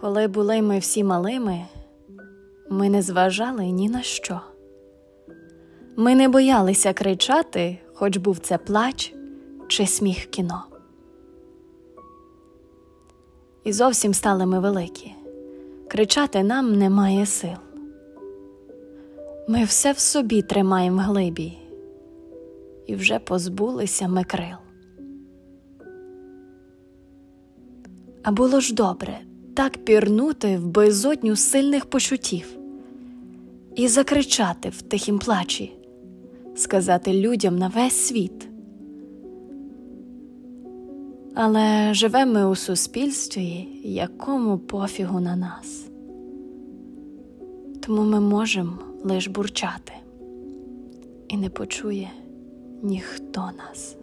Коли 0.00 0.28
були 0.28 0.62
ми 0.62 0.78
всі 0.78 1.04
малими, 1.04 1.66
ми 2.70 2.90
не 2.90 3.02
зважали 3.02 3.66
ні 3.66 3.88
на 3.88 4.02
що. 4.02 4.40
Ми 5.96 6.14
не 6.14 6.28
боялися 6.28 6.92
кричати, 6.92 7.78
хоч 7.94 8.16
був 8.16 8.38
це 8.38 8.58
плач 8.58 9.14
чи 9.68 9.86
сміх 9.86 10.26
кіно. 10.26 10.64
І 13.64 13.72
зовсім 13.72 14.14
стали 14.14 14.46
ми 14.46 14.60
великі. 14.60 15.14
Кричати 15.88 16.42
нам 16.42 16.78
немає 16.78 17.26
сил. 17.26 17.56
Ми 19.48 19.64
все 19.64 19.92
в 19.92 19.98
собі 19.98 20.42
тримаємо 20.42 20.96
в 20.96 21.00
глибі, 21.00 21.58
і 22.86 22.94
вже 22.94 23.18
позбулися 23.18 24.08
ми 24.08 24.24
крил. 24.24 24.56
А 28.22 28.32
було 28.32 28.60
ж 28.60 28.74
добре 28.74 29.20
так 29.54 29.84
пірнути 29.84 30.58
в 30.58 30.66
безодню 30.66 31.36
сильних 31.36 31.86
почуттів 31.86 32.56
і 33.76 33.88
закричати 33.88 34.68
в 34.68 34.82
тихім 34.82 35.18
плачі, 35.18 35.72
сказати 36.56 37.12
людям 37.12 37.58
на 37.58 37.68
весь 37.68 37.94
світ. 37.94 38.48
Але 41.34 41.94
живемо 41.94 42.32
ми 42.32 42.46
у 42.46 42.54
суспільстві, 42.54 43.68
якому 43.84 44.58
пофігу 44.58 45.20
на 45.20 45.36
нас. 45.36 45.86
Тому 47.80 48.02
ми 48.02 48.20
можемо 48.20 48.72
лиш 49.04 49.26
бурчати, 49.26 49.92
і 51.28 51.36
не 51.36 51.50
почує 51.50 52.10
ніхто 52.82 53.50
нас. 53.58 53.96